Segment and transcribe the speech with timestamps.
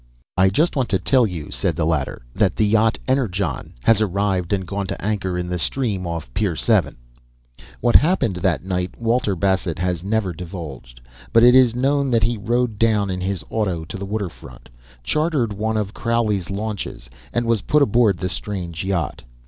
[0.35, 4.51] "I just wanted to tell you," said the latter, "that the yacht Energon has arrived
[4.51, 6.95] and gone to anchor in the stream off Pier Seven."
[7.81, 11.01] What happened that night Walter Bassett has never divulged.
[11.31, 14.69] But it is known that he rode down in his auto to the water front,
[15.03, 19.21] chartered one of Crowley's launches, and was put aboard the strange yacht.